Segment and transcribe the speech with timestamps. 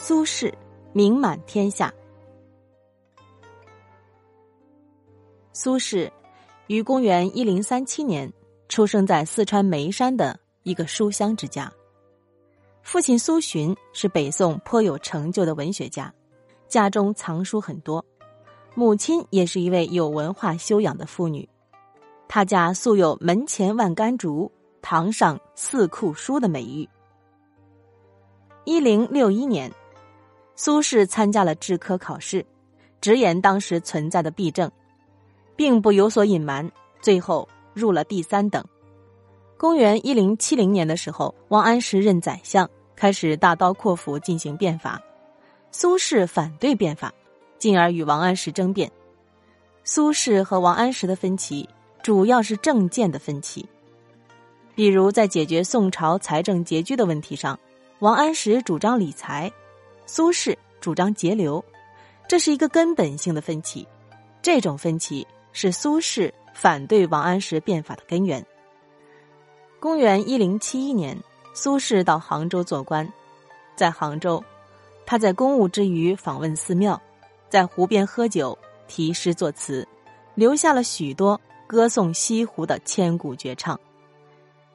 [0.00, 0.50] 苏轼
[0.92, 1.92] 名满天下。
[5.52, 6.08] 苏轼
[6.68, 8.32] 于公元一零三七年
[8.68, 11.70] 出生在四川眉山的一个书香之家。
[12.80, 16.14] 父亲苏洵是北宋颇有成就的文学家，
[16.68, 18.00] 家中藏书很多；
[18.76, 21.46] 母亲也是一位有文化修养的妇女。
[22.28, 26.88] 他家素有“门前万竿竹，堂上四库书”的美誉。
[28.64, 29.72] 一零六一年，
[30.60, 32.44] 苏轼参加了制科考试，
[33.00, 34.68] 直言当时存在的弊政，
[35.54, 36.68] 并不有所隐瞒，
[37.00, 38.64] 最后入了第三等。
[39.56, 42.68] 公元一零七零年的时候，王安石任宰相。
[42.96, 45.00] 开始大刀阔斧进行变法，
[45.70, 47.14] 苏轼反对变法，
[47.56, 48.90] 进而与王安石争辩。
[49.84, 51.68] 苏轼和王安石的分歧
[52.02, 53.64] 主要是政见的分歧，
[54.74, 57.56] 比如在解决宋朝财政拮据的问题上，
[58.00, 59.48] 王安石主张理财，
[60.08, 61.62] 苏轼主张节流，
[62.26, 63.86] 这是一个根本性的分歧。
[64.40, 68.44] 这种分歧是苏轼反对王安石变法的根源。
[69.78, 71.16] 公元一零七一年。
[71.54, 73.12] 苏轼到杭州做官，
[73.74, 74.44] 在杭州，
[75.04, 77.00] 他在公务之余访问寺庙，
[77.48, 78.56] 在湖边喝酒、
[78.86, 79.88] 题诗作词，
[80.36, 83.80] 留下了许多歌颂西湖的千古绝唱。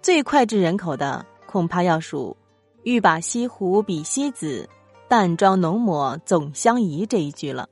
[0.00, 2.34] 最脍炙人口的，恐怕要数
[2.84, 4.66] “欲把西湖比西子，
[5.10, 7.68] 淡妆浓抹总相宜”这一句了。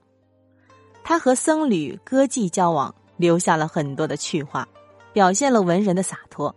[1.05, 4.67] 他和僧侣歌妓交往，留下了很多的趣话，
[5.12, 6.53] 表现了文人的洒脱。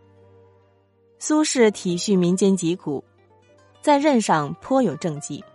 [1.19, 3.03] 苏轼体恤民间疾苦，
[3.79, 5.45] 在任上颇有政绩。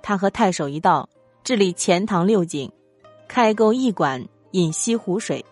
[0.00, 1.06] 他和太守一道
[1.44, 2.72] 治理钱塘六井，
[3.28, 5.44] 开沟驿馆引西湖水，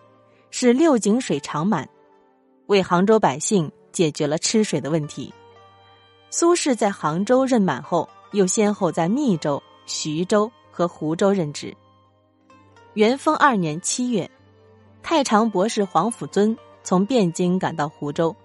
[0.49, 1.87] 使六井水常满，
[2.65, 5.31] 为杭州百姓解决了吃水的问题。
[6.31, 11.75] 苏轼在杭州任满后，又先后在密州、徐州和湖州任职。
[12.93, 14.29] 元丰二年七月，
[15.01, 18.35] 太常博士黄甫尊从汴京赶到湖州。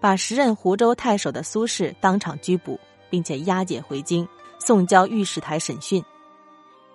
[0.00, 2.78] 把时任湖州太守的苏轼当场拘捕，
[3.10, 4.28] 并且押解回京，
[4.60, 6.00] 送交御史台审讯。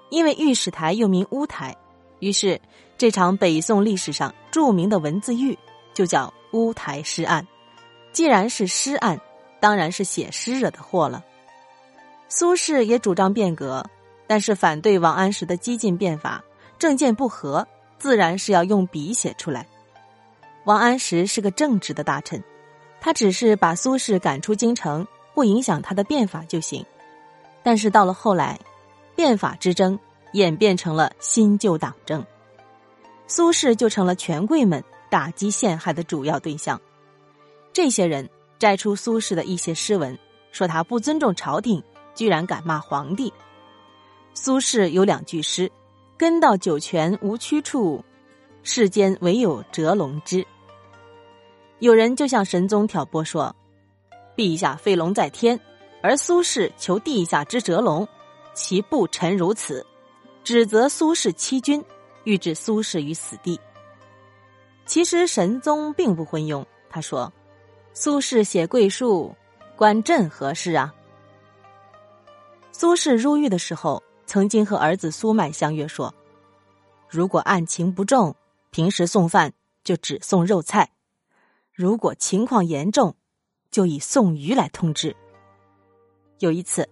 [0.10, 1.76] 因为御史台又名乌台，
[2.20, 2.62] 于是
[2.98, 5.58] 这场北宋历史上著名的文字狱
[5.94, 7.46] 就叫乌台诗案。
[8.14, 9.20] 既然是诗案，
[9.60, 11.22] 当然是写诗惹的祸了。
[12.36, 13.86] 苏轼也主张变革，
[14.26, 16.44] 但是反对王安石的激进变法，
[16.80, 17.68] 政见不合，
[18.00, 19.68] 自然是要用笔写出来。
[20.66, 22.44] 王安石是个正直的大臣。
[23.00, 26.84] 他只是把苏轼赶出京城，不影响他的变法就行。
[27.62, 28.60] 但是到了后来，
[29.16, 30.00] 变法之争
[30.32, 32.26] 演变成了新旧党争，
[33.28, 36.82] 苏轼就成了权贵们打击陷害的主要对象。
[37.72, 38.28] 这些人
[38.58, 40.18] 摘出苏轼的一些诗文，
[40.52, 41.84] 说他不尊重朝廷，
[42.16, 43.32] 居然敢骂皇帝。
[44.34, 45.72] 苏轼有两句诗
[46.18, 48.04] ：“根到九泉无曲处，
[48.64, 50.46] 世间唯有折龙枝。”
[51.80, 53.56] 有人就向神宗挑拨说
[54.36, 55.60] ：“陛下飞龙在天，
[56.02, 58.08] 而苏轼求地下之折龙，
[58.54, 59.86] 其不臣如此。”
[60.44, 61.82] 指责苏轼欺君，
[62.26, 63.60] 欲置苏轼于死地。
[64.86, 67.32] 其实神宗并不昏庸，他说
[67.94, 69.34] ：“苏轼写桂树，
[69.78, 70.94] 关朕何事啊？”
[72.76, 76.14] 苏轼入狱的时候，曾经和儿子苏迈相约说
[77.08, 78.36] ：“如果案情不重，
[78.72, 79.54] 平时送饭
[79.84, 80.90] 就只送肉菜。”
[81.72, 83.16] 如果情况严重，
[83.70, 85.16] 就以送鱼来通知。
[86.40, 86.90] 有一次，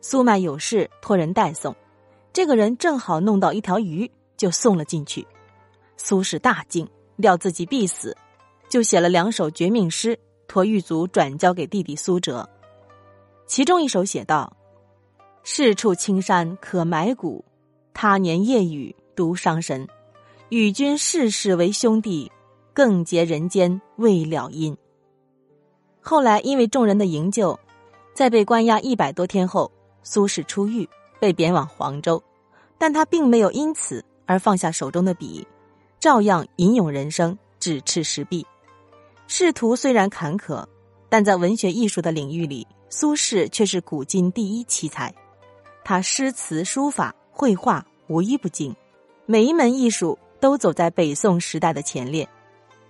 [0.00, 1.74] 苏迈有事托人代送，
[2.32, 5.26] 这个人正好弄到一条鱼，就送了进去。
[5.96, 8.16] 苏轼大惊，料自己必死，
[8.68, 10.16] 就写了两首绝命诗，
[10.46, 12.48] 托狱卒转交给弟弟苏辙。
[13.48, 14.56] 其中一首写道
[15.48, 17.44] ：“是处青山可埋骨，
[17.94, 19.86] 他年夜雨独伤神。
[20.48, 22.30] 与君世世为兄弟。”
[22.76, 24.76] 更结人间未了因。
[26.02, 27.58] 后来因为众人的营救，
[28.12, 29.72] 在被关押一百多天后，
[30.02, 30.86] 苏轼出狱，
[31.18, 32.22] 被贬往黄州，
[32.76, 35.48] 但他并没有因此而放下手中的笔，
[35.98, 38.46] 照样吟咏人生，指斥石壁。
[39.26, 40.62] 仕途虽然坎坷，
[41.08, 45.10] 但在文学艺术的领域里，苏轼却是古今第一奇才。
[45.88, 48.74] 他诗词、书法、绘画无一不精，
[49.24, 52.28] 每一门艺术都走在北宋时代的前列。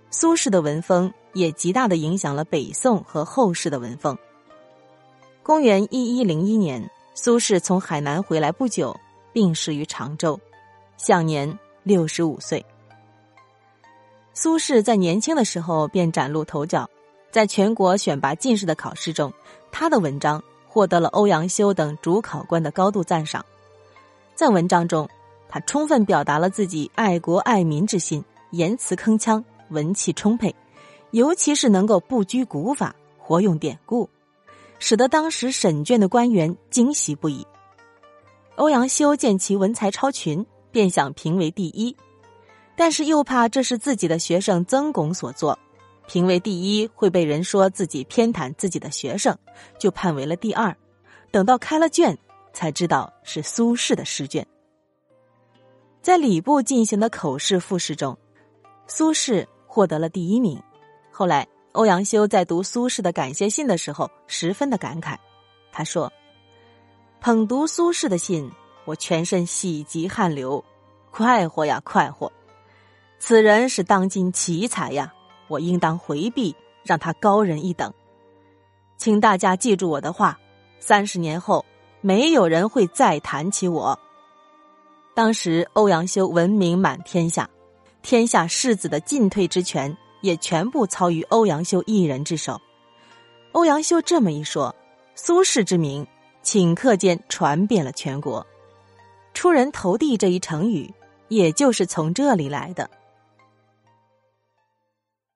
[0.09, 4.17] 苏轼的文风也极大的影响了北宋和后世的文风。
[5.43, 8.99] 公元一一零一年，苏轼从海南回来不久，
[9.31, 10.39] 病逝于常州，
[10.97, 12.65] 享年六十五岁。
[14.33, 16.89] 苏轼在年轻的时候便崭露头角，
[17.29, 19.31] 在全国选拔进士的考试中，
[19.71, 20.43] 他的文章
[20.77, 23.43] 获得了欧阳修等主考官的高度赞赏。
[24.35, 25.09] 在文章中，
[25.49, 30.53] 他充分表达了自己爱国爱民之心，言辞铿锵，文气充沛，
[31.09, 34.07] 尤其是能够不拘古法，活用典故，
[34.77, 37.43] 使得当时审卷的官员惊喜不已。
[38.57, 41.97] 欧阳修见其文才超群，便想评为第一，
[42.75, 45.57] 但是又怕这是自己的学生曾巩所作，
[46.07, 49.37] 评为第一会被人说自己偏袒自己的学生，
[49.77, 50.75] 就判为了第二。
[51.29, 52.17] 等到开了卷，
[52.53, 54.47] 才知道是苏轼的试卷。
[56.01, 58.17] 在礼部进行的口试复试中，
[58.87, 60.59] 苏轼获得了第一名。
[61.11, 65.17] 后来，欧阳修在读苏轼的感谢信的时候，十分的感慨，
[65.71, 66.11] 他说。
[67.19, 68.49] 捧读苏轼的信，
[68.85, 70.63] 我全身喜极汗流，
[71.11, 72.31] 快活呀快活！
[73.19, 75.11] 此人是当今奇才呀，
[75.47, 77.93] 我应当回避，让他高人一等。
[78.97, 80.39] 请大家记住我的话，
[80.79, 81.65] 三十年后，
[82.01, 83.97] 没有人会再谈起我。
[85.13, 87.49] 当时欧阳修闻名满天下，
[88.01, 92.59] 天下士子的进退之权也全部操于欧阳修一人之手。
[93.53, 94.75] 欧阳修这么一说，
[95.15, 96.05] 苏轼之名。
[96.43, 98.47] 顷刻间传遍了全国，
[99.33, 100.89] 出人头地这一成语，
[101.27, 102.89] 也就是从这里来的。